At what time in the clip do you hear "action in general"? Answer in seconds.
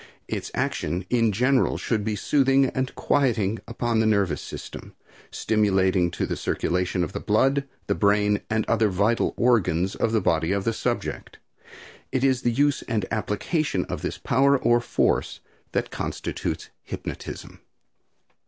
0.55-1.77